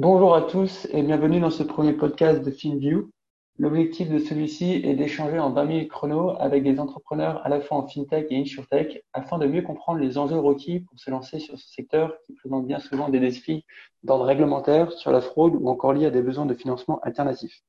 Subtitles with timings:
[0.00, 3.10] Bonjour à tous et bienvenue dans ce premier podcast de FinView.
[3.58, 7.78] L'objectif de celui-ci est d'échanger en 20 minutes chrono avec des entrepreneurs à la fois
[7.78, 11.58] en FinTech et InsurTech afin de mieux comprendre les enjeux requis pour se lancer sur
[11.58, 13.64] ce secteur qui présente bien souvent des défis
[14.04, 17.64] d'ordre réglementaire, sur la fraude ou encore liés à des besoins de financement alternatifs.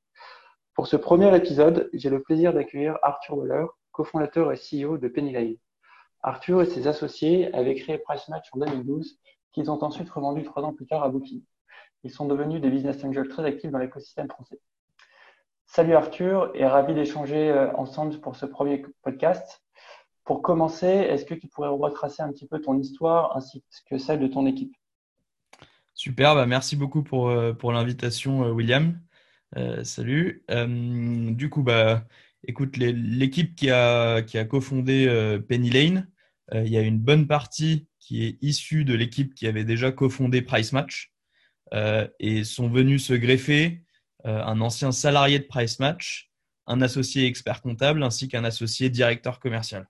[0.76, 5.56] Pour ce premier épisode, j'ai le plaisir d'accueillir Arthur Waller, cofondateur et CEO de Pennylane.
[6.22, 9.18] Arthur et ses associés avaient créé PriceMatch en 2012,
[9.50, 11.42] qu'ils ont ensuite revendu trois ans plus tard à Booking.
[12.02, 14.58] Ils sont devenus des business angels très actifs dans l'écosystème français.
[15.66, 19.62] Salut Arthur et ravi d'échanger euh, ensemble pour ce premier podcast.
[20.24, 24.18] Pour commencer, est-ce que tu pourrais retracer un petit peu ton histoire ainsi que celle
[24.18, 24.74] de ton équipe?
[25.92, 28.98] Super, bah merci beaucoup pour, euh, pour l'invitation euh, William.
[29.82, 30.42] salut.
[30.48, 32.04] du coup, bah,
[32.44, 36.08] écoute, l'équipe qui a, qui a cofondé Penny Lane,
[36.54, 40.40] il y a une bonne partie qui est issue de l'équipe qui avait déjà cofondé
[40.40, 41.12] Price Match.
[41.72, 43.82] Euh, et sont venus se greffer
[44.26, 46.30] euh, un ancien salarié de Price Match,
[46.66, 49.88] un associé expert comptable ainsi qu'un associé directeur commercial.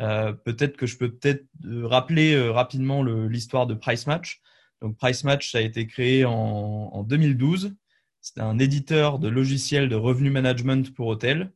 [0.00, 1.46] Euh, peut-être que je peux peut-être
[1.84, 4.40] rappeler rapidement l'histoire de Price Match.
[4.82, 7.74] Donc Price Match a été créé en, en 2012.
[8.20, 11.52] C'est un éditeur de logiciels de revenu management pour hôtels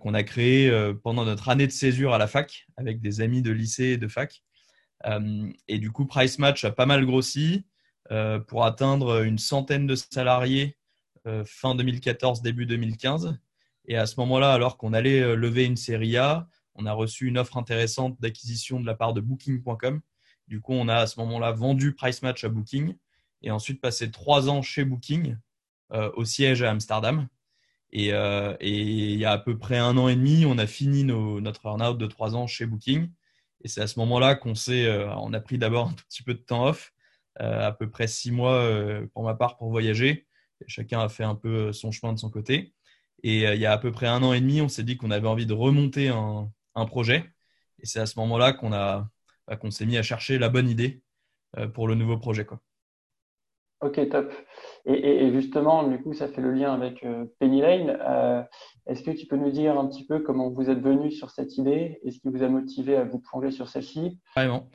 [0.00, 0.72] qu'on a créé
[1.04, 4.08] pendant notre année de césure à la fac avec des amis de lycée et de
[4.08, 4.42] fac.
[5.68, 7.64] et du coup, Price Match a pas mal grossi.
[8.10, 10.78] Euh, pour atteindre une centaine de salariés
[11.26, 13.38] euh, fin 2014, début 2015.
[13.84, 17.26] Et à ce moment-là, alors qu'on allait euh, lever une série A, on a reçu
[17.26, 20.00] une offre intéressante d'acquisition de la part de Booking.com.
[20.46, 22.94] Du coup, on a à ce moment-là vendu Price Match à Booking
[23.42, 25.36] et ensuite passé trois ans chez Booking
[25.90, 27.28] au siège à Amsterdam.
[27.92, 31.66] Et, il y a à peu près un an et demi, on a fini notre
[31.66, 33.10] earn-out de trois ans chez Booking.
[33.62, 36.32] Et c'est à ce moment-là qu'on s'est, on a pris d'abord un tout petit peu
[36.32, 36.97] de temps off euh,
[37.38, 40.26] à peu près six mois euh, pour ma part pour voyager.
[40.66, 42.74] chacun a fait un peu son chemin de son côté.
[43.22, 44.96] Et euh, il y a à peu près un an et demi, on s'est dit
[44.96, 46.50] qu'on avait envie de remonter un,
[46.86, 47.24] projet.
[47.80, 49.08] Et c'est à ce moment-là qu'on a
[49.48, 51.02] bah, qu'on s'est mis à chercher la bonne idée
[51.74, 52.44] pour le nouveau projet.
[52.44, 52.60] Quoi.
[53.80, 54.32] Ok, top.
[54.84, 57.04] Et, justement, du coup, ça fait le lien avec
[57.40, 58.46] Penny Lane.
[58.86, 61.58] Est-ce que tu peux nous dire un petit peu comment vous êtes venu sur cette
[61.58, 61.98] idée?
[62.04, 64.20] Et ce qui vous a motivé à vous plonger sur celle-ci?
[64.36, 64.70] Vraiment.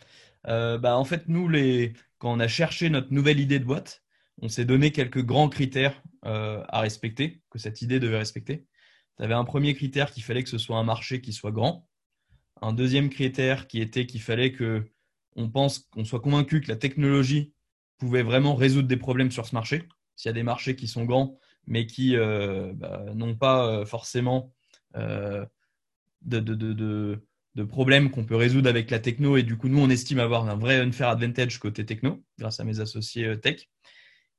[0.46, 4.04] Bah, en fait, nous, les, quand on a cherché notre nouvelle idée de boîte,
[4.42, 8.66] on s'est donné quelques grands critères euh, à respecter, que cette idée devait respecter.
[9.18, 11.88] Tu avais un premier critère qu'il fallait que ce soit un marché qui soit grand.
[12.62, 14.90] Un deuxième critère qui était qu'il fallait que
[15.36, 17.54] on pense qu'on soit convaincu que la technologie
[17.98, 19.88] pouvait vraiment résoudre des problèmes sur ce marché.
[20.16, 23.86] S'il y a des marchés qui sont grands, mais qui euh, bah, n'ont pas euh,
[23.86, 24.54] forcément
[24.94, 25.50] de
[27.62, 29.38] problèmes qu'on peut résoudre avec la techno.
[29.38, 32.64] Et du coup, nous, on estime avoir un vrai unfair advantage côté techno, grâce à
[32.64, 33.70] mes associés euh, tech.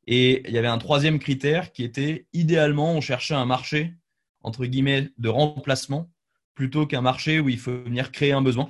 [0.06, 3.94] Et il y avait un troisième critère qui était, idéalement, on cherchait un marché,
[4.41, 6.10] entre guillemets, de remplacement,
[6.54, 8.69] plutôt qu'un marché où il faut venir créer un besoin.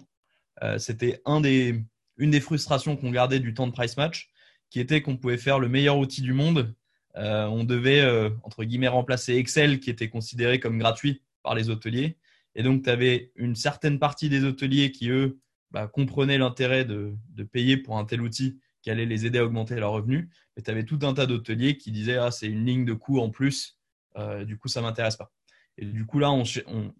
[0.62, 1.82] Euh, C'était un des,
[2.18, 4.28] une des frustrations qu'on gardait du temps de price match,
[4.68, 6.74] qui était qu'on pouvait faire le meilleur outil du monde.
[7.16, 8.04] Euh, on devait,
[8.42, 12.16] entre guillemets, remplacer Excel, qui était considéré comme gratuit par les hôteliers,
[12.54, 17.16] et donc, tu avais une certaine partie des hôteliers qui, eux, bah, comprenaient l'intérêt de,
[17.52, 20.28] payer pour un tel outil qui allait les aider à augmenter leurs revenus.
[20.56, 23.18] Mais tu avais tout un tas d'hôteliers qui disaient Ah, c'est une ligne de coût
[23.18, 23.78] en plus,
[24.16, 25.32] euh, du coup, ça ne m'intéresse pas.
[25.76, 26.30] Et du coup, là,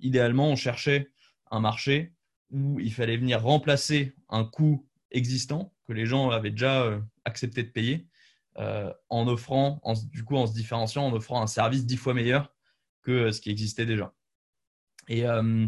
[0.01, 1.11] idéalement, on cherchait
[1.51, 2.13] un marché
[2.51, 7.63] où il fallait venir remplacer un coût existant que les gens avaient déjà euh, accepté
[7.63, 8.09] de payer
[8.59, 12.53] euh, en offrant, du coup, en se différenciant, en offrant un service dix fois meilleur
[13.03, 14.13] que ce qui existait déjà.
[15.11, 15.67] Euh,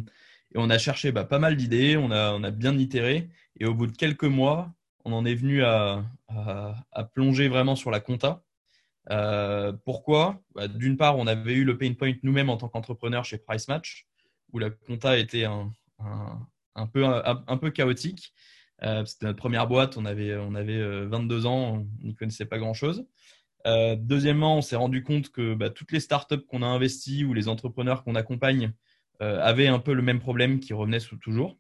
[0.55, 3.29] et, on a cherché bah, pas mal d'idées, on a, bien itéré.
[3.59, 4.73] Et au bout de quelques mois,
[5.05, 6.05] on en est venu à,
[7.15, 8.43] plonger vraiment sur la compta.
[9.11, 10.43] Euh, pourquoi?
[10.55, 13.69] Bah, D'une part, on avait eu le pain point nous-mêmes en tant qu'entrepreneur chez Price
[13.69, 14.07] Match,
[14.53, 15.71] où la compta était un,
[16.93, 18.33] peu, chaotique.
[18.83, 22.59] Euh, c'était notre première boîte, on avait, on avait 22 ans, on n'y connaissait pas
[22.59, 23.07] grand-chose.
[23.97, 27.49] deuxièmement, on s'est rendu compte que bah, toutes les startups qu'on a investies ou les
[27.49, 28.73] entrepreneurs qu'on accompagne
[29.21, 31.59] avait un peu le même problème qui revenait toujours.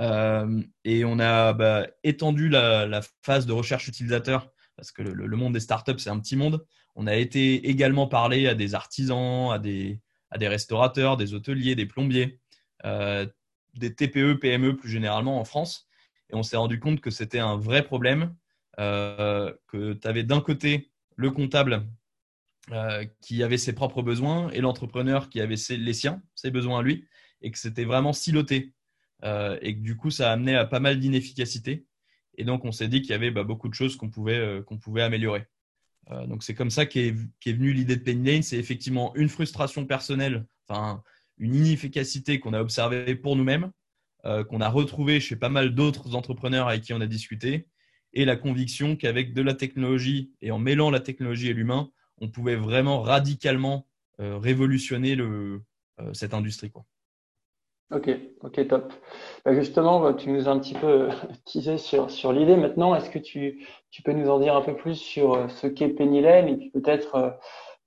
[0.00, 5.54] Euh, et on a bah, étendu la, phase de recherche utilisateur parce que le, monde
[5.54, 6.64] des startups, c'est un petit monde.
[6.94, 11.74] On a été également parlé à des artisans, à des, à des restaurateurs, des hôteliers,
[11.74, 12.38] des plombiers,
[12.84, 13.26] euh,
[13.74, 15.88] des TPE, PME plus généralement en France.
[16.30, 18.34] Et on s'est rendu compte que c'était un vrai problème,
[18.76, 21.84] que tu avais d'un côté le comptable
[22.72, 26.82] euh, qui avait ses propres besoins et l'entrepreneur qui avait les siens, ses besoins à
[26.82, 27.06] lui,
[27.40, 28.74] et que c'était vraiment siloté.
[29.24, 31.86] Euh, et que du coup, ça a amené à pas mal d'inefficacité.
[32.36, 34.62] Et donc, on s'est dit qu'il y avait bah, beaucoup de choses qu'on pouvait, euh,
[34.62, 35.46] qu'on pouvait améliorer.
[36.26, 37.14] donc c'est comme ça qu'est
[37.46, 38.42] est venue l'idée de Penny Lane.
[38.42, 41.02] C'est effectivement une frustration personnelle, enfin
[41.38, 43.70] une inefficacité qu'on a observée pour nous-mêmes,
[44.24, 47.68] qu'on a retrouvée chez pas mal d'autres entrepreneurs avec qui on a discuté,
[48.12, 52.28] et la conviction qu'avec de la technologie et en mêlant la technologie et l'humain, on
[52.28, 53.86] pouvait vraiment radicalement
[54.18, 55.62] révolutionner le,
[56.12, 56.70] cette industrie.
[56.70, 56.84] Quoi.
[57.90, 58.10] Ok,
[58.42, 58.92] ok, top.
[59.44, 61.08] Bah, justement, bah, tu nous as un petit peu
[61.46, 62.56] teasé sur, sur l'idée.
[62.56, 65.66] Maintenant, est-ce que tu, tu peux nous en dire un peu plus sur euh, ce
[65.66, 67.30] qu'est Lane et puis peut-être euh,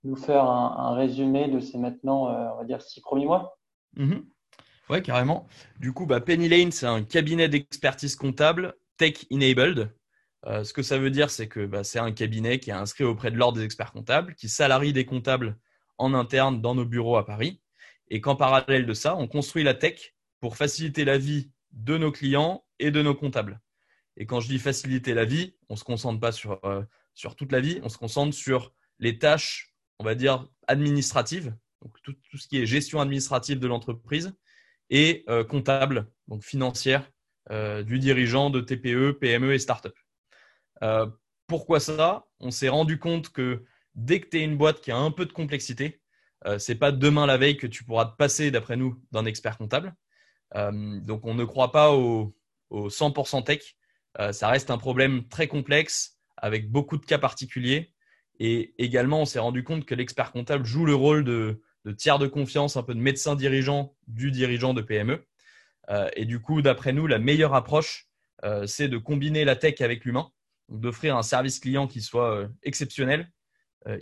[0.02, 3.58] nous faire un, résumé de ces maintenant, euh, on va dire, six premiers mois?
[3.96, 4.24] Oui,
[4.90, 5.46] Ouais, carrément.
[5.78, 9.94] Du coup, bah, Penny Lane, c'est un cabinet d'expertise comptable tech-enabled.
[10.44, 13.30] Ce que ça veut dire, c'est que bah, c'est un cabinet qui est inscrit auprès
[13.30, 15.56] de l'ordre des experts comptables, qui salarie des comptables
[15.98, 17.60] en interne dans nos bureaux à Paris
[18.12, 22.12] et qu'en parallèle de ça, on construit la tech pour faciliter la vie de nos
[22.12, 23.60] clients et de nos comptables.
[24.18, 26.82] Et quand je dis faciliter la vie, on ne se concentre pas sur, euh,
[27.14, 31.94] sur toute la vie, on se concentre sur les tâches, on va dire, administratives, donc
[32.02, 34.34] tout, ce qui est gestion administrative de l'entreprise,
[34.90, 37.10] et euh, comptable, donc financière,
[37.50, 39.94] euh, du dirigeant de TPE, PME et start-up.
[41.46, 42.26] Pourquoi ça?
[42.40, 43.64] On s'est rendu compte que
[43.94, 46.02] dès que tu es une boîte qui a un peu de complexité,
[46.46, 49.58] euh, c'est pas demain la veille que tu pourras te passer, d'après nous, d'un expert
[49.58, 49.94] comptable.
[50.54, 52.34] Euh, donc, on ne croit pas au,
[52.70, 53.76] 100% tech.
[54.18, 57.92] Euh, ça reste un problème très complexe avec beaucoup de cas particuliers.
[58.40, 61.62] Et également, on s'est rendu compte que l'expert comptable joue le rôle de,
[61.96, 65.24] tiers de confiance, un peu de médecin dirigeant du dirigeant de PME.
[66.16, 68.08] et du coup, d'après nous, la meilleure approche,
[68.66, 70.32] c'est de combiner la tech avec l'humain,
[70.78, 73.30] d'offrir un service client qui soit exceptionnel,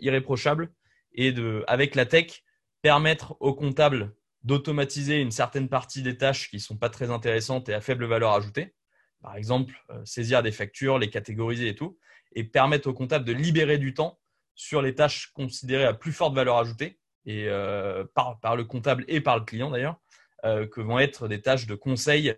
[0.01, 0.71] irréprochable,
[1.13, 2.43] et de, avec la tech,
[2.83, 7.69] permettre aux comptables d'automatiser une certaine partie des tâches qui ne sont pas très intéressantes
[7.69, 8.75] et à faible valeur ajoutée.
[9.23, 11.99] Par exemple, euh, saisir des factures, les catégoriser et tout,
[12.33, 14.19] et permettre aux comptables de libérer du temps
[14.55, 19.21] sur les tâches considérées à plus forte valeur ajoutée, et euh, par, le comptable et
[19.21, 20.01] par le client d'ailleurs,
[20.45, 22.35] euh, que vont être des tâches de conseil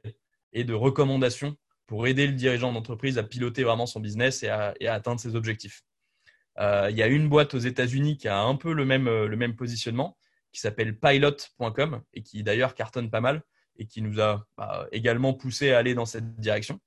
[0.53, 1.57] et de recommandation
[1.87, 5.83] pour aider le dirigeant d'entreprise à piloter vraiment son business et à atteindre ses objectifs.
[6.59, 9.27] Euh, il y a une boîte aux États-Unis qui a un peu le même, euh,
[9.27, 10.19] le même positionnement,
[10.53, 13.43] qui s'appelle pilot.com et qui d'ailleurs cartonne pas mal
[13.79, 16.79] et qui nous a bah, également poussé à aller dans cette direction.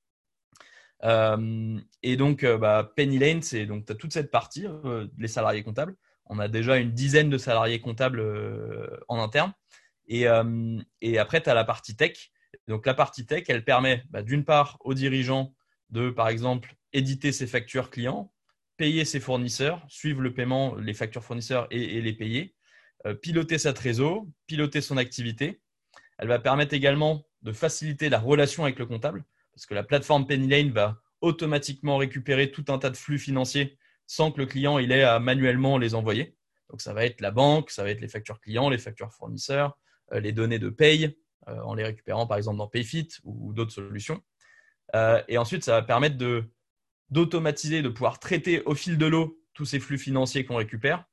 [1.03, 4.65] Euh, et donc, bah, Penny Lane, c'est donc tu as toute cette partie,
[5.17, 5.95] les salariés comptables.
[6.27, 8.23] On a déjà une dizaine de salariés comptables
[9.07, 9.53] en interne.
[10.07, 10.25] Et,
[11.01, 12.31] et après, tu as la partie tech.
[12.67, 15.53] Donc, la partie tech, elle permet bah, d'une part aux dirigeants
[15.89, 18.33] de, par exemple, éditer ses factures clients,
[18.77, 22.55] payer ses fournisseurs, suivre le paiement, les factures fournisseurs et, les payer,
[23.05, 25.61] euh, piloter sa trésor, piloter son activité.
[26.17, 29.23] Elle va permettre également de faciliter la relation avec le comptable,
[29.53, 34.31] parce que la plateforme Pennylane va automatiquement récupérer tout un tas de flux financiers sans
[34.31, 36.35] que le client il ait à manuellement les envoyer.
[36.69, 39.77] Donc ça va être la banque, ça va être les factures clients, les factures fournisseurs,
[40.13, 44.21] euh, les données de paye, en les récupérant par exemple dans Payfit ou, d'autres solutions.
[45.27, 46.49] et ensuite, ça va permettre de
[47.09, 51.05] d'automatiser, de pouvoir traiter au fil de l'eau tous ces flux financiers qu'on récupère.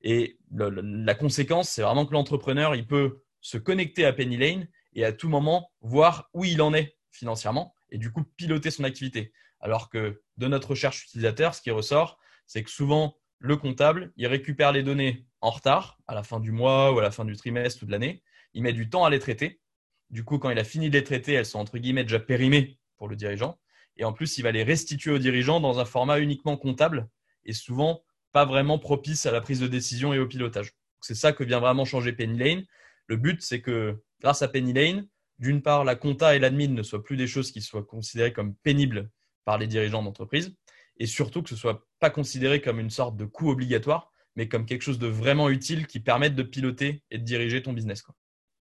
[0.00, 5.04] Et la conséquence, c'est vraiment que l'entrepreneur, il peut se connecter à Penny Lane et
[5.04, 9.32] à tout moment voir où il en est financièrement et du coup piloter son activité.
[9.60, 14.26] Alors que de notre recherche utilisateur, ce qui ressort, c'est que souvent le comptable, il
[14.26, 17.36] récupère les données en retard, à la fin du mois ou à la fin du
[17.36, 18.22] trimestre ou de l'année.
[18.52, 19.60] Il met du temps à les traiter.
[20.14, 22.78] Du coup, quand il a fini de les traiter, elles sont entre guillemets déjà périmées
[22.98, 23.58] pour le dirigeant.
[23.96, 27.08] Et en plus, il va les restituer aux dirigeants dans un format uniquement comptable
[27.44, 30.70] et souvent pas vraiment propice à la prise de décision et au pilotage.
[31.00, 32.64] C'est ça que vient vraiment changer Penny Lane.
[33.08, 35.08] Le but, c'est que grâce à Penny Lane,
[35.40, 38.54] d'une part, la compta et l'admin ne soient plus des choses qui soient considérées comme
[38.54, 39.10] pénibles
[39.44, 40.54] par les dirigeants d'entreprise,
[40.96, 44.64] et surtout que ce soit pas considéré comme une sorte de coût obligatoire, mais comme
[44.64, 48.04] quelque chose de vraiment utile qui permette de piloter et de diriger ton business.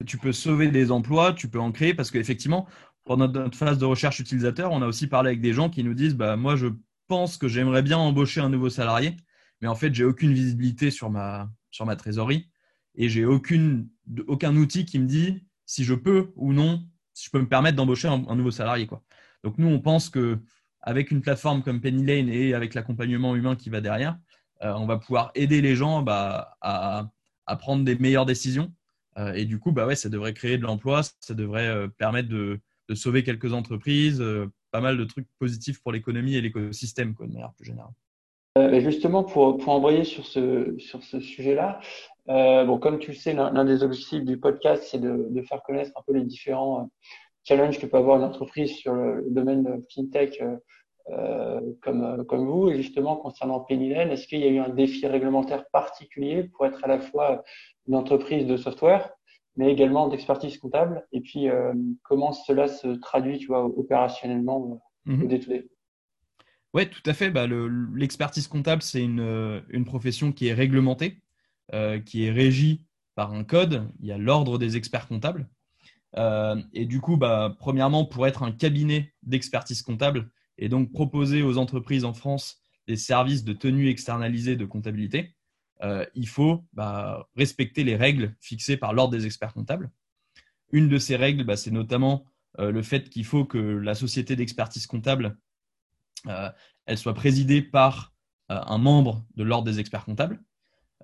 [0.06, 2.68] Tu peux sauver des emplois, tu peux en créer, parce qu'effectivement,
[3.04, 5.94] pendant notre phase de recherche utilisateur, on a aussi parlé avec des gens qui nous
[5.94, 6.68] disent bah, Moi, je
[7.08, 9.16] pense que j'aimerais bien embaucher un nouveau salarié,
[9.60, 12.48] mais en fait, j'ai aucune visibilité sur ma, sur ma trésorerie
[12.94, 13.88] et j'ai aucune,
[14.26, 17.76] aucun outil qui me dit si je peux ou non, si je peux me permettre
[17.76, 18.86] d'embaucher un, nouveau salarié.
[18.86, 19.02] Quoi.
[19.44, 20.38] Donc, nous, on pense que
[20.80, 24.18] avec une plateforme comme Penny Lane et avec l'accompagnement humain qui va derrière,
[24.62, 27.10] euh, on va pouvoir aider les gens bah, à,
[27.46, 28.72] à, prendre des meilleures décisions.
[29.18, 32.28] Euh, et du coup, bah ouais, ça devrait créer de l'emploi, ça devrait euh, permettre
[32.28, 32.60] de,
[32.94, 37.52] sauver quelques entreprises, euh, pas mal de trucs positifs pour l'économie et l'écosystème de manière
[37.54, 37.92] plus générale.
[38.80, 41.80] Justement, pour, pour envoyer sur ce, sur ce sujet-là,
[42.26, 45.92] bon, comme tu le sais, l'un des objectifs du podcast, c'est de, de, faire connaître
[45.94, 46.90] un peu les différents
[47.44, 50.42] challenges que peut avoir une entreprise sur le, domaine de fintech
[51.80, 52.70] comme, comme vous.
[52.70, 56.84] Et justement, concernant Penny est-ce qu'il y a eu un défi réglementaire particulier pour être
[56.84, 57.44] à la fois
[57.86, 59.10] une entreprise de software,
[59.56, 61.06] mais également d'expertise comptable?
[61.12, 61.46] Et puis,
[62.02, 65.40] comment cela se traduit, tu vois, opérationnellement au day
[66.74, 67.30] Oui, tout à fait.
[67.30, 67.46] Bah,
[67.94, 71.22] l'expertise comptable, c'est une, une, profession qui est réglementée,
[72.04, 72.84] qui est régie
[73.14, 73.90] par un code.
[74.00, 75.48] Il y a l'ordre des experts comptables.
[76.16, 81.42] Euh, et du coup, bah, premièrement, pour être un cabinet d'expertise comptable et donc proposer
[81.42, 85.34] aux entreprises en France des services de tenue externalisée de comptabilité,
[85.82, 89.90] euh, il faut bah, respecter les règles fixées par l'ordre des experts comptables.
[90.72, 92.24] Une de ces règles, bah, c'est notamment
[92.58, 95.36] euh, le fait qu'il faut que la société d'expertise comptable
[96.84, 98.12] elle soit présidée par
[98.48, 100.42] un membre de l'ordre des experts comptables.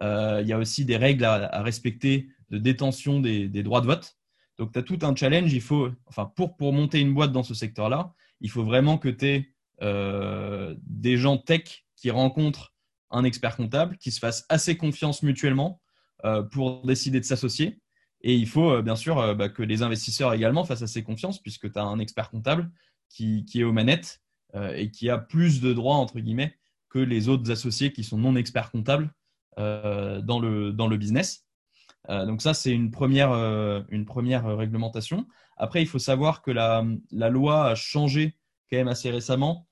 [0.00, 4.18] il y a aussi des règles à, respecter de détention des droits de vote.
[4.58, 5.52] Donc, tu as tout un challenge.
[5.52, 9.08] Il faut, enfin, pour, pour monter une boîte dans ce secteur-là, il faut vraiment que
[9.08, 12.74] tu aies euh, des gens tech qui rencontrent
[13.10, 15.80] un expert comptable, qui se fassent assez confiance mutuellement
[16.24, 17.80] euh, pour décider de s'associer.
[18.20, 21.72] Et il faut euh, bien sûr bah, que les investisseurs également fassent assez confiance, puisque
[21.72, 22.70] tu as un expert comptable
[23.08, 24.20] qui, est aux manettes
[24.74, 26.56] et qui a plus de droits, entre guillemets,
[26.88, 29.12] que les autres associés qui sont non experts comptables
[29.56, 31.43] dans, le, dans le business.
[32.10, 35.26] Euh, donc ça, c'est une première, euh, une première euh, réglementation.
[35.56, 38.36] Après, il faut savoir que la, la loi a changé
[38.70, 39.66] quand même assez récemment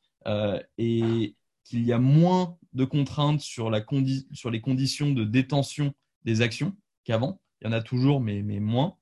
[0.79, 1.35] et
[1.65, 3.85] qu'il y a moins de contraintes sur, la
[4.33, 5.93] sur les conditions de détention
[6.25, 7.41] des actions qu'avant.
[7.61, 8.97] Il y en a toujours, mais, mais moins.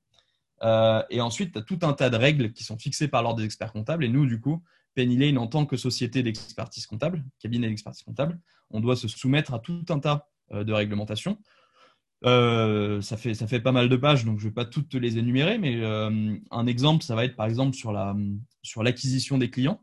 [1.11, 3.45] et ensuite, tu as tout un tas de règles qui sont fixées par l'ordre des
[3.45, 4.03] experts comptables.
[4.03, 4.63] Et nous, du coup,
[4.95, 9.53] Penny Lane, en tant que société d'expertise comptable, cabinet d'expertise comptable, on doit se soumettre
[9.53, 11.39] à tout un tas de réglementations.
[12.27, 15.59] Euh, ça, fait, pas mal de pages, donc je ne vais pas toutes les énumérer,
[15.59, 19.83] mais euh, un exemple, ça va être par exemple sur l'acquisition des clients.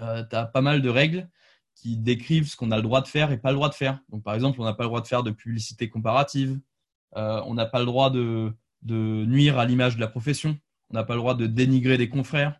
[0.00, 1.28] Euh, tu as pas mal de règles
[1.74, 4.00] qui décrivent ce qu'on a le droit de faire et pas le droit de faire.
[4.08, 6.58] Donc, par exemple, on n'a pas le droit de faire de publicité comparative,
[7.14, 10.58] on n'a pas le droit de nuire à l'image de la profession,
[10.90, 12.58] on n'a pas le droit de dénigrer des confrères.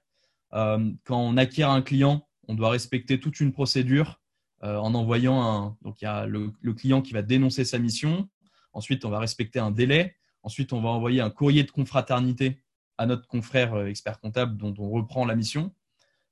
[0.50, 4.20] quand on acquiert un client, on doit respecter toute une procédure
[4.60, 5.76] en envoyant un.
[5.82, 8.28] Donc, il y a le, client qui va dénoncer sa mission,
[8.72, 10.16] Ensuite, on va respecter un délai.
[10.42, 12.62] Ensuite, on va envoyer un courrier de confraternité
[12.98, 15.72] à notre confrère euh, expert comptable dont on reprend la mission.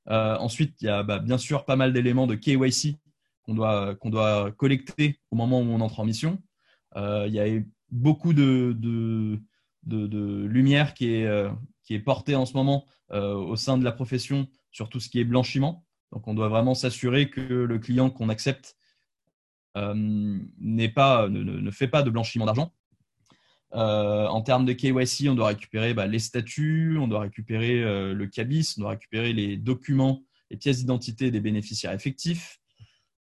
[0.09, 2.99] Euh, ensuite, il y a bah, bien sûr pas mal d'éléments de KYC
[3.43, 6.43] qu'on doit, qu'on doit collecter au moment où on entre en mission.
[6.97, 9.41] Euh, il y a beaucoup de, de,
[9.85, 11.51] de, lumière qui est,
[11.85, 15.19] qui est portée en ce moment au sein de la profession sur tout ce qui
[15.19, 15.85] est blanchiment.
[16.13, 18.77] Donc, on doit vraiment s'assurer que le client qu'on accepte
[19.75, 22.73] pas, ne, fait pas de blanchiment d'argent.
[23.75, 28.15] Euh, en termes de KYC, on doit récupérer bah, les statuts, on doit récupérer euh,
[28.15, 32.59] le CABIS, on doit récupérer les documents, les pièces d'identité des bénéficiaires effectifs.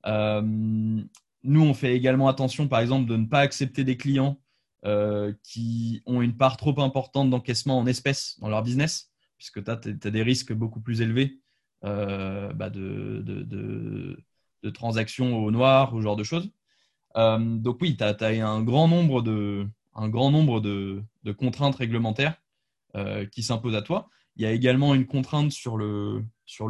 [0.04, 4.40] nous, on fait également attention, par exemple, de ne pas accepter des clients
[5.44, 9.76] qui ont une part trop importante d'encaissement en espèces dans leur business, puisque tu as,
[9.76, 11.38] des risques beaucoup plus élevés
[11.82, 14.16] bah, de
[14.68, 16.50] transactions au noir, ou genre de choses.
[17.16, 19.66] Euh, donc oui, tu as, un grand nombre de,
[21.22, 22.40] de, contraintes réglementaires
[22.96, 24.08] euh, qui s'imposent à toi.
[24.36, 26.24] Il y a également une contrainte sur le,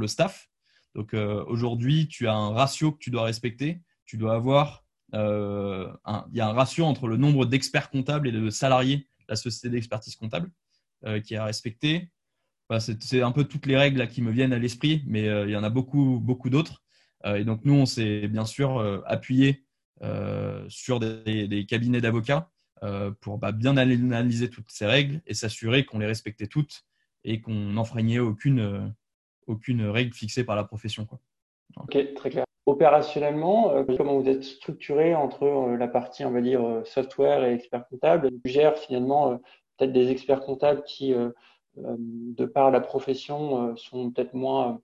[0.06, 0.48] staff.
[0.94, 3.82] Donc euh, aujourd'hui, tu as un ratio que tu dois respecter.
[4.06, 8.50] Tu dois avoir, il y a un ratio entre le nombre d'experts comptables et de
[8.50, 10.50] salariés de la société d'expertise comptable
[11.24, 12.10] qui est à respecter.
[12.80, 15.62] c'est un peu toutes les règles qui me viennent à l'esprit, mais il y en
[15.62, 16.82] a beaucoup, beaucoup d'autres.
[17.26, 19.64] Euh, et donc, nous, on s'est bien sûr euh, appuyé
[20.02, 22.50] euh, sur des, cabinets d'avocats
[23.20, 26.86] pour bah, bien analyser toutes ces règles et s'assurer qu'on les respectait toutes
[27.24, 28.86] et qu'on n'enfreignait aucune,
[29.46, 31.06] règle fixée par la profession.
[31.76, 32.46] Ok, très clair.
[32.64, 38.30] Opérationnellement, comment vous êtes structuré entre la partie, on va dire, software et expert comptable?
[38.42, 39.38] Tu gères finalement
[39.76, 41.12] peut-être des experts comptables qui,
[41.76, 44.80] de par la profession, sont peut-être moins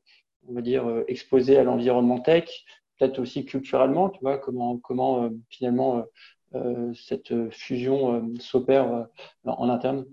[0.49, 2.65] on va dire, euh, exposé à l'environnement tech,
[2.99, 6.05] peut-être aussi culturellement, tu vois, comment, euh, finalement
[6.55, 9.07] euh, cette fusion s'opère
[9.45, 10.07] en interne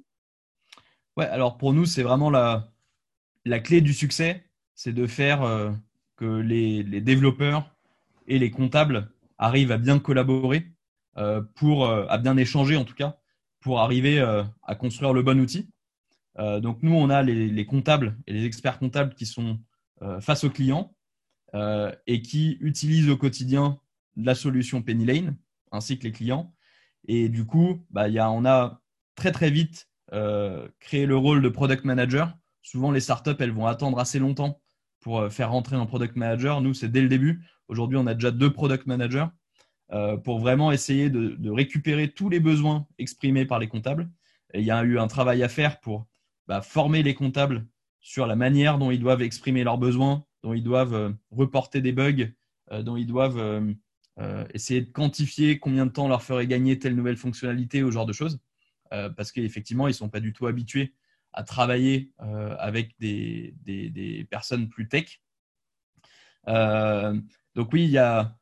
[1.16, 2.70] Ouais, alors pour nous, c'est vraiment la,
[3.60, 5.42] clé du succès, c'est de faire
[6.18, 7.70] que les, développeurs
[8.28, 10.66] et les comptables arrivent à bien collaborer,
[11.56, 13.20] pour, à bien échanger en tout cas,
[13.62, 14.20] pour arriver
[14.64, 15.70] à construire le bon outil.
[16.38, 19.60] donc nous, on a les, les, comptables et les experts comptables qui sont
[20.20, 20.94] face aux clients
[21.56, 23.80] euh, et qui utilisent au quotidien
[24.16, 25.38] la solution Penny Lane
[25.72, 26.52] ainsi que les clients.
[27.08, 28.82] Et du coup, bah, y a, on a
[29.16, 32.36] très très vite euh, créé le rôle de product manager.
[32.64, 34.62] Souvent, les startups, elles vont attendre assez longtemps
[35.00, 36.62] pour faire rentrer un product manager.
[36.62, 37.44] Nous, c'est dès le début.
[37.68, 39.28] Aujourd'hui, on a déjà deux product managers
[40.24, 44.10] pour vraiment essayer de, récupérer tous les besoins exprimés par les comptables.
[44.54, 46.08] Il y a eu un travail à faire pour
[46.48, 47.68] bah, former les comptables
[48.04, 52.28] sur la manière dont ils doivent exprimer leurs besoins, dont ils doivent reporter des bugs,
[52.72, 53.74] dont ils doivent
[54.54, 58.06] essayer de quantifier combien de temps leur ferait gagner telle nouvelle fonctionnalité ou ce genre
[58.06, 58.40] de choses.
[58.94, 60.94] Euh, parce qu'effectivement, ils ne sont pas du tout habitués
[61.34, 65.22] à travailler euh, avec des, personnes plus tech.
[66.48, 67.20] Euh,
[67.56, 68.38] donc oui, il y a,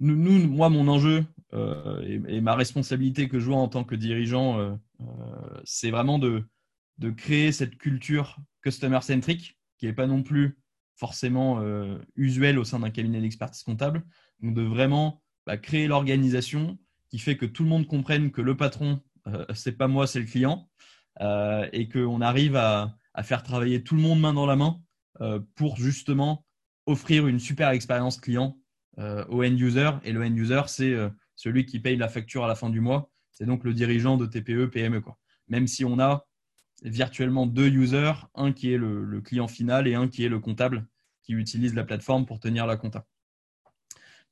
[0.00, 4.80] nous, moi, mon enjeu et, ma responsabilité que je vois en tant que dirigeant,
[5.64, 6.44] c'est vraiment de,
[7.10, 10.58] créer cette culture customer-centric qui n'est pas non plus
[10.96, 11.60] forcément
[12.14, 14.04] usuelle au sein d'un cabinet d'expertise comptable.
[14.40, 18.56] Donc de vraiment bah, créer l'organisation qui fait que tout le monde comprenne que le
[18.56, 20.68] patron euh, c'est pas moi, c'est le client,
[21.20, 24.80] euh, et qu'on arrive à, faire travailler tout le monde main dans la main
[25.20, 26.46] euh, pour justement
[26.86, 28.58] offrir une super expérience client
[28.98, 29.90] au end user.
[30.04, 30.94] Et le end user, c'est
[31.34, 33.10] celui qui paye la facture à la fin du mois.
[33.30, 35.00] C'est donc le dirigeant de TPE, PME.
[35.00, 35.18] Quoi.
[35.48, 36.26] Même si on a
[36.82, 40.86] virtuellement deux users, un qui est le, client final et un qui est le comptable
[41.22, 43.06] qui utilise la plateforme pour tenir la compta.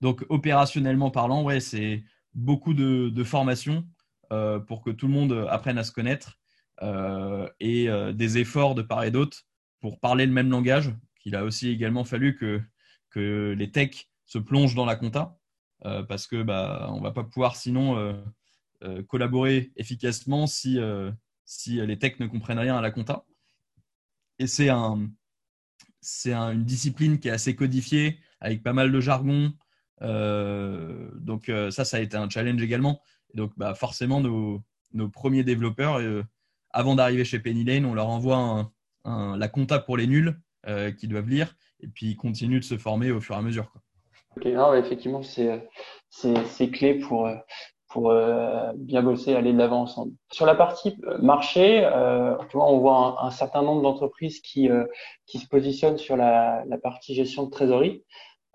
[0.01, 2.03] Donc opérationnellement parlant, ouais, c'est
[2.35, 3.87] beaucoup de, formation,
[4.33, 6.39] euh, pour que tout le monde apprenne à se connaître
[6.83, 9.47] euh, et euh, des efforts de part et d'autre
[9.81, 10.93] pour parler le même langage.
[11.21, 12.61] qu'il a aussi également fallu que,
[13.11, 15.37] que les techs se plongent dans la compta
[16.09, 18.23] parce que bah, on va pas pouvoir sinon
[19.09, 20.79] collaborer efficacement si,
[21.51, 23.25] si les techs ne comprennent rien à la compta.
[24.39, 25.09] Et c'est un,
[26.01, 29.53] c'est une discipline qui est assez codifiée avec pas mal de jargon.
[30.01, 33.03] donc ça, ça a été un challenge également
[33.35, 36.23] donc, bah, forcément, nos, premiers développeurs, euh,
[36.71, 38.71] avant d'arriver chez Penny Lane, on leur envoie
[39.05, 42.77] la compta pour les nuls euh, qu'ils doivent lire et puis ils continuent de se
[42.77, 43.73] former au fur et à mesure.
[44.37, 47.29] Ok, effectivement, c'est clé pour,
[47.91, 50.13] pour euh, bien bosser, aller de l'avant ensemble.
[50.33, 51.89] Sur la partie marché,
[52.55, 54.69] on voit un, certain nombre d'entreprises qui,
[55.27, 58.05] qui se positionnent sur la, la, partie gestion de trésorerie.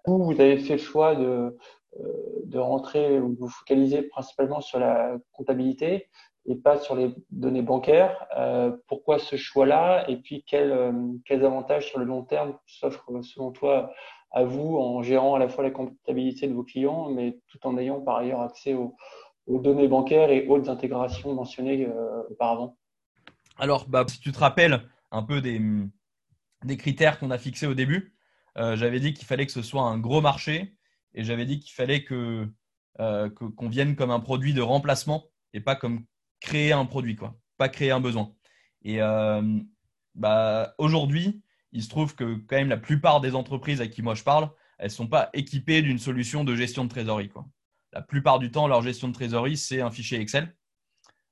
[0.06, 1.58] Vous, vous avez fait le choix de,
[2.02, 6.10] euh, de rentrer ou de vous focaliser principalement sur la comptabilité
[6.45, 8.28] et pas sur les données bancaires.
[8.38, 10.91] Euh, pourquoi ce choix-là Et puis, quels, euh,
[11.26, 13.91] quels avantages sur le long terme s'offrent selon toi
[14.32, 17.78] à vous en gérant à la fois la comptabilité de vos clients, mais tout en
[17.78, 18.95] ayant par ailleurs accès aux,
[19.47, 21.88] données bancaires et autres intégrations mentionnées
[22.29, 22.77] auparavant
[23.58, 24.81] Alors, bah, si tu te rappelles
[25.12, 25.60] un peu des,
[26.77, 28.15] critères qu'on a fixés au début,
[28.55, 30.75] j'avais dit qu'il fallait que ce soit un gros marché
[31.15, 35.60] et j'avais dit qu'il fallait euh, que qu'on vienne comme un produit de remplacement et
[35.60, 36.05] pas comme
[36.39, 38.34] créer un produit, quoi, pas créer un besoin.
[38.84, 39.41] Et euh,
[40.13, 44.13] bah, aujourd'hui, il se trouve que quand même la plupart des entreprises à qui moi
[44.13, 47.29] je parle, elles ne sont pas équipées d'une solution de gestion de trésorerie.
[47.29, 47.45] Quoi.
[47.95, 50.53] La plupart du temps, leur gestion de trésorerie, c'est un fichier Excel.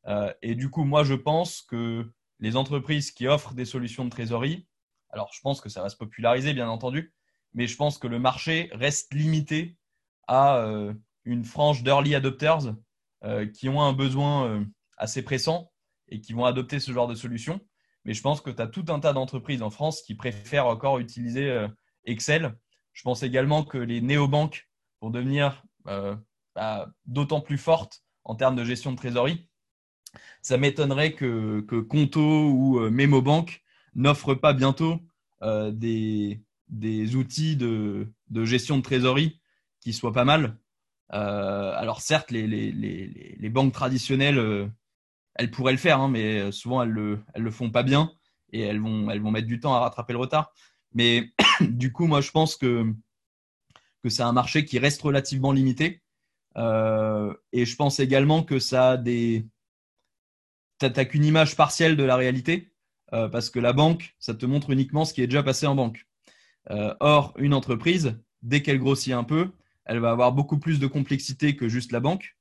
[0.07, 4.09] Euh, et du coup, moi, je pense que les entreprises qui offrent des solutions de
[4.09, 4.65] trésorerie,
[5.09, 7.13] alors je pense que ça va se populariser, bien entendu,
[7.53, 9.75] mais je pense que le marché reste limité
[10.29, 10.93] à euh,
[11.25, 12.73] une frange d'early adopters
[13.25, 15.69] euh, qui ont un besoin assez pressant
[16.07, 17.59] et qui vont adopter ce genre de solution.
[18.05, 20.99] Mais je pense que tu as tout un tas d'entreprises en France qui préfèrent encore
[20.99, 21.67] utiliser
[22.05, 22.57] Excel.
[22.93, 24.69] Je pense également que les néobanques
[25.01, 25.61] vont devenir
[27.05, 29.47] d'autant plus fortes en termes de gestion de trésorerie.
[30.41, 33.63] Ça m'étonnerait que, que Conto ou Memobank
[33.95, 35.01] n'offrent pas bientôt
[35.41, 38.13] des, des outils de,
[38.43, 39.39] gestion de trésorerie
[39.79, 40.57] qui soient pas mal.
[41.13, 44.67] Euh, alors certes, les, banques traditionnelles, euh,
[45.35, 48.11] elles pourraient le faire, hein, mais souvent elles le, elles le font pas bien
[48.51, 50.53] et elles vont, elles vont mettre du temps à rattraper le retard.
[50.93, 52.93] Mais du coup, moi, je pense que,
[54.03, 56.02] que c'est un marché qui reste relativement limité.
[56.57, 59.47] Euh, et je pense également que ça a des.
[60.79, 62.73] T'as qu'une image partielle de la réalité,
[63.09, 66.05] parce que la banque, ça te montre uniquement ce qui est déjà passé en banque.
[66.71, 69.51] Euh, or, une entreprise, dès qu'elle grossit un peu,
[69.85, 72.35] elle va avoir beaucoup plus de complexité que juste la banque.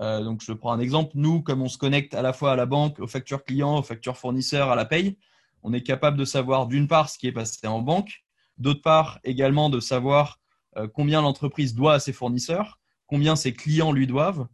[0.00, 1.12] Euh, donc, je prends un exemple.
[1.14, 3.82] Nous, comme on se connecte à la fois à la banque, aux factures clients, aux
[3.82, 5.18] factures fournisseurs, à la paye,
[5.62, 8.24] on est capable de savoir d'une part ce qui est passé en banque,
[8.58, 10.40] d'autre part également de savoir
[10.76, 12.80] euh, combien l'entreprise doit à ses fournisseurs,
[13.14, 14.48] combien ses clients lui doivent.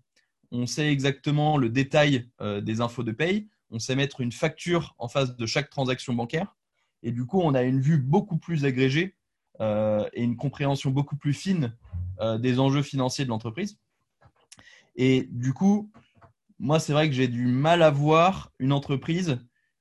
[0.51, 3.49] On sait exactement le détail des infos de paye.
[3.71, 6.55] On sait mettre une facture en face de chaque transaction bancaire.
[7.03, 9.17] Et du coup, on a une vue beaucoup plus agrégée
[9.61, 11.77] euh, et une compréhension beaucoup plus fine
[12.21, 13.79] euh, des enjeux financiers de l'entreprise.
[14.97, 15.91] Et du coup,
[16.59, 19.39] moi, c'est vrai que j'ai du mal à voir une entreprise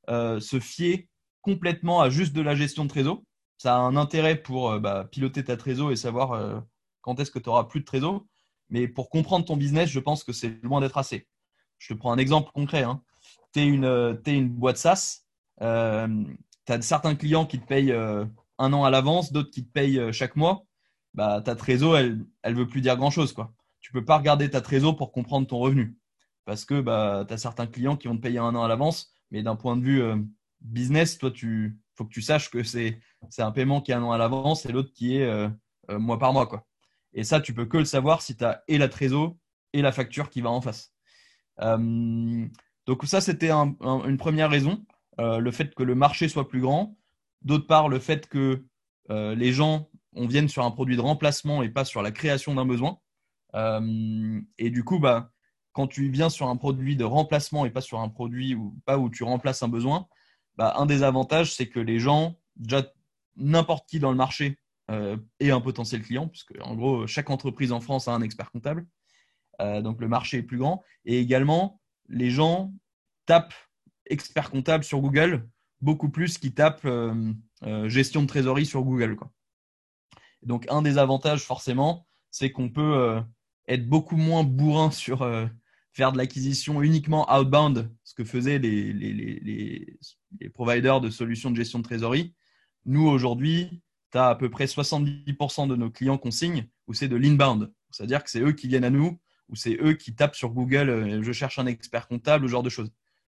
[0.10, 1.10] euh, se fier
[1.42, 3.22] complètement à juste de la gestion de trésor.
[3.58, 6.64] ça a un intérêt pour bah, piloter ta trésor et savoir
[7.02, 8.26] quand est-ce que tu auras plus de trésor.
[8.70, 11.28] Mais pour comprendre ton business, je pense que c'est loin d'être assez.
[11.78, 12.84] Je te prends un exemple concret.
[12.84, 13.02] Hein.
[13.54, 15.26] Tu es, une boîte SaaS.
[15.60, 20.14] tu as certains clients qui te payent un an à l'avance, d'autres qui te payent
[20.14, 20.66] chaque mois.
[21.16, 23.34] Bah, ta trésor, elle ne veut plus dire grand-chose.
[23.80, 25.98] Tu ne peux pas regarder ta trésor pour comprendre ton revenu.
[26.46, 29.12] Parce que bah, tu as certains clients qui vont te payer un an à l'avance.
[29.32, 30.04] Mais d'un point de vue
[30.62, 33.02] business, toi, tu faut que tu saches que c'est
[33.40, 35.50] un paiement qui est un an à l'avance et l'autre qui est euh,
[35.92, 36.48] euh, mois par mois.
[36.48, 36.66] Quoi.
[37.14, 39.36] Et ça, tu peux que le savoir si tu as et la trésor
[39.74, 40.94] et la facture qui va en face.
[41.62, 42.46] Euh,
[42.86, 44.84] donc ça, c'était une première raison,
[45.18, 46.98] le fait que le marché soit plus grand.
[47.42, 48.66] D'autre part, le fait que
[49.10, 52.66] les gens, on vienne sur un produit de remplacement et pas sur la création d'un
[52.66, 53.00] besoin.
[53.54, 55.32] et du coup, bah,
[55.74, 58.98] quand tu viens sur un produit de remplacement et pas sur un produit où, pas
[58.98, 60.08] où tu remplaces un besoin,
[60.56, 62.84] bah, un des avantages, c'est que les gens, déjà
[63.38, 64.58] n'importe qui dans le marché
[64.90, 68.50] euh, est un potentiel client, puisque en gros, chaque entreprise en France a un expert
[68.50, 68.88] comptable.
[69.62, 70.84] Euh, donc le marché est plus grand.
[71.06, 72.74] Et également, les gens
[73.28, 73.54] tapent
[74.08, 75.48] expert comptable sur Google
[75.82, 77.34] beaucoup plus qu'ils tapent euh,
[77.88, 79.18] gestion de trésorerie sur Google.
[80.42, 83.22] Donc un des avantages, forcément, c'est qu'on peut
[83.68, 85.20] être beaucoup moins bourrin sur
[85.92, 91.80] faire de l'acquisition uniquement outbound, ce que faisaient les, les, providers de solutions de gestion
[91.80, 92.34] de trésorerie.
[92.86, 97.08] Nous, aujourd'hui, tu as à peu près 70% de nos clients qu'on signe où c'est
[97.08, 97.72] de l'inbound.
[97.92, 99.20] C'est-à-dire que c'est eux qui viennent à nous
[99.50, 102.64] ou c'est eux qui tapent sur Google euh, je cherche un expert comptable, ce genre
[102.64, 102.92] de choses.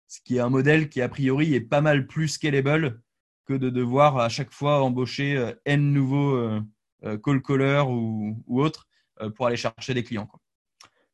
[0.06, 3.02] Ce qui est un modèle qui, a priori, est pas mal plus scalable
[3.46, 8.62] que de devoir à chaque fois embaucher euh, N nouveaux euh, call callers ou, ou
[8.62, 8.88] autres
[9.36, 10.28] pour aller chercher des clients.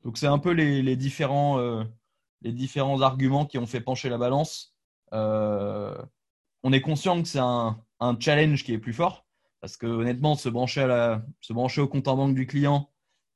[0.05, 1.59] Donc, c'est un peu les, différents,
[3.03, 4.75] arguments qui ont fait pencher la balance.
[5.13, 7.77] On est conscient que c'est un,
[8.19, 9.27] challenge qui est plus fort
[9.61, 12.91] parce que honnêtement, se brancher, à la, se brancher au compte en banque du client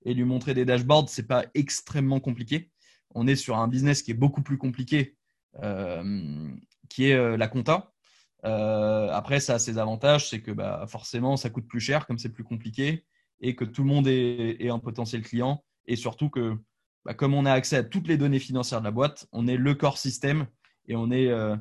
[0.05, 2.71] et lui montrer des dashboards, c'est pas extrêmement compliqué.
[3.15, 5.17] On est sur un business qui est beaucoup plus compliqué,
[5.63, 6.49] euh,
[6.89, 7.93] qui est la compta.
[8.43, 12.33] après, ça a ses avantages, c'est que bah, forcément, ça coûte plus cher comme c'est
[12.33, 13.05] plus compliqué
[13.41, 16.57] et que tout le monde est un potentiel client et surtout que
[17.05, 19.57] bah, comme on a accès à toutes les données financières de la boîte, on est
[19.57, 20.47] le core système
[20.89, 21.57] et on est euh,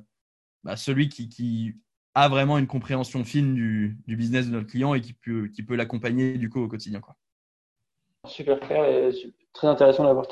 [0.63, 1.75] bah, celui qui,
[2.15, 6.49] a vraiment une compréhension fine du, business de notre client et qui peut, l'accompagner du
[6.49, 7.01] coup au quotidien.
[8.25, 9.11] Super clair
[9.53, 10.27] très intéressant d'avoir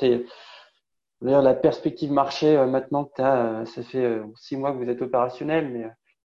[1.20, 4.90] la perspective marché euh, maintenant que tu as, euh, ça fait six mois que vous
[4.90, 5.84] êtes opérationnel, mais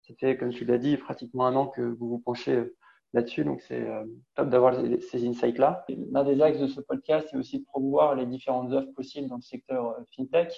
[0.03, 2.65] ça fait, comme tu l'as dit, pratiquement un an que vous vous penchez
[3.13, 3.45] là-dessus.
[3.45, 5.85] Donc, c'est euh, top d'avoir ces insights-là.
[6.13, 9.37] L'un des axes de ce podcast, c'est aussi de promouvoir les différentes offres possibles dans
[9.37, 10.53] le secteur euh, FinTech.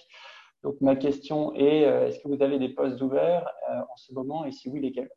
[0.62, 4.44] Donc, ma question est, euh, est-ce que vous avez des postes ouverts en ce moment?
[4.44, 5.10] Et si oui, lesquels?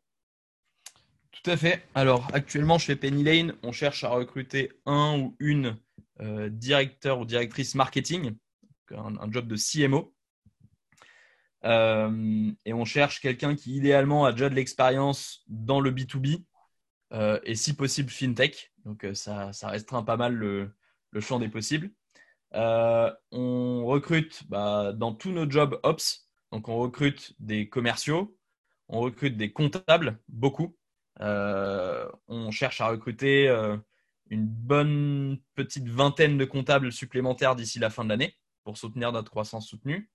[1.30, 1.82] Tout à fait.
[1.94, 5.76] Alors, actuellement, chez Penny Lane, on cherche à recruter un ou une
[6.48, 8.36] directeur ou directrice marketing,
[8.90, 10.14] un, job de CMO.
[11.62, 16.42] et on cherche quelqu'un qui idéalement a déjà de l'expérience dans le B2B,
[17.12, 18.72] euh, et si possible fintech.
[18.84, 20.72] Donc euh, ça, ça, restreint pas mal le,
[21.20, 21.90] champ des possibles.
[22.54, 26.28] Euh, on recrute bah, dans tous nos jobs ops.
[26.52, 28.36] Donc on recrute des commerciaux,
[28.88, 30.76] on recrute des comptables, beaucoup.
[31.20, 33.48] on cherche à recruter
[34.30, 39.30] une bonne petite vingtaine de comptables supplémentaires d'ici la fin de l'année pour soutenir notre
[39.30, 40.08] croissance soutenue,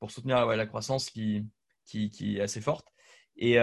[0.00, 1.46] pour soutenir la croissance qui,
[1.84, 2.88] qui, est assez forte.
[3.36, 3.58] Et,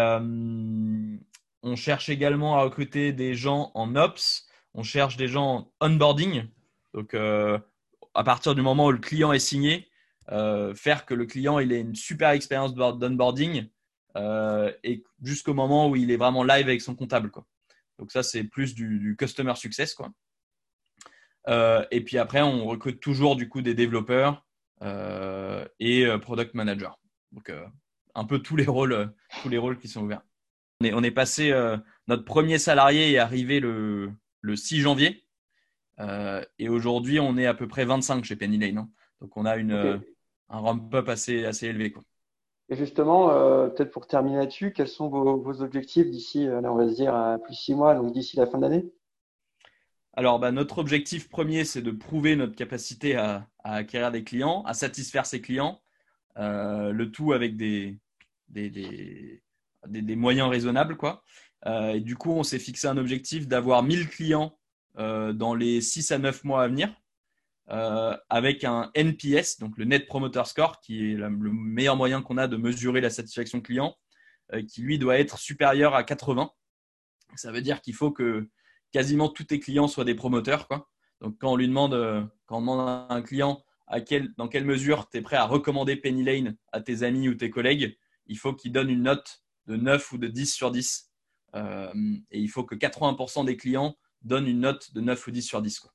[1.63, 4.47] on cherche également à recruter des gens en ops.
[4.73, 6.47] On cherche des gens en onboarding.
[6.93, 7.59] Donc, euh,
[8.13, 9.89] à partir du moment où le client est signé,
[10.31, 13.67] euh, faire que le client il ait une super expérience d'onboarding
[14.15, 17.31] euh, et jusqu'au moment où il est vraiment live avec son comptable.
[17.99, 19.93] Donc, ça, c'est plus du, customer success.
[19.93, 20.09] Quoi.
[21.91, 24.45] et puis après, on recrute toujours du coup des développeurs
[25.79, 26.95] et product managers.
[27.31, 27.51] Donc,
[28.15, 30.23] un peu tous les rôles, tous les rôles qui sont ouverts.
[30.93, 34.11] On est, passé, euh, notre premier salarié est arrivé le,
[34.55, 35.23] 6 janvier.
[35.99, 38.77] Euh, et aujourd'hui, on est à peu près 25 chez Penny Lane.
[38.79, 38.89] Hein.
[39.19, 39.97] Donc, on a une, euh,
[40.49, 41.93] un ramp-up assez, assez élevé.
[42.69, 43.27] Et justement,
[43.69, 47.51] peut-être pour terminer là-dessus, quels sont vos, objectifs d'ici, on va se dire, à plus
[47.51, 48.85] de 6 mois, donc d'ici la fin de l'année?
[50.13, 54.73] Alors, bah, notre objectif premier, c'est de prouver notre capacité à, acquérir des clients, à
[54.73, 55.81] satisfaire ses clients,
[56.37, 57.99] le tout avec des,
[58.47, 58.69] des,
[59.87, 60.95] des, moyens raisonnables.
[60.95, 61.23] Quoi.
[61.65, 64.60] Euh, et du coup, on s'est fixé un objectif d'avoir 1000 clients euh,
[64.95, 66.93] dans les 6 à 9 mois à venir.
[67.69, 72.37] Euh, avec un NPS, donc le Net Promoter Score, qui est le meilleur moyen qu'on
[72.37, 73.95] a de mesurer la satisfaction client,
[74.67, 76.51] qui lui doit être supérieur à 80.
[77.35, 78.49] Ça veut dire qu'il faut que
[78.91, 80.67] quasiment tous tes clients soient des promoteurs.
[80.67, 80.89] Quoi.
[81.21, 83.63] Donc, quand on lui demande, euh, quand on demande à un client
[84.37, 87.49] dans quelle mesure tu es prêt à recommander Penny Lane à tes amis ou tes
[87.49, 91.11] collègues, il faut qu'il donne une note de 9 ou de 10 sur 10.
[91.55, 91.91] Euh,
[92.31, 95.61] et il faut que 80% des clients donnent une note de 9 ou 10 sur
[95.61, 95.91] 10, quoi.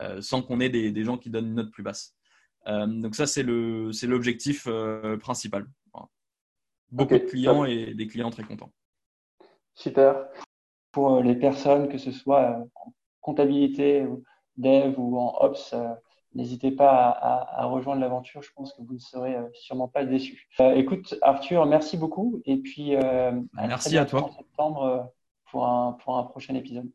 [0.00, 2.14] Euh, sans qu'on ait des, gens qui donnent une note plus basse.
[2.66, 4.68] donc ça, c'est l'objectif
[5.20, 5.66] principal.
[6.90, 8.72] Beaucoup de clients et des clients très contents.
[9.74, 10.28] Super.
[10.92, 14.06] Pour les personnes, que ce soit en comptabilité,
[14.56, 15.74] dev ou en ops,
[16.36, 18.42] n'hésitez pas à, rejoindre l'aventure.
[18.42, 20.46] Je pense que vous ne serez euh, sûrement pas déçus.
[20.60, 22.40] Euh, écoute, Arthur, merci beaucoup.
[22.44, 24.24] Et puis, euh, merci à toi.
[24.24, 25.12] En septembre
[25.50, 26.88] pour un, pour un prochain épisode.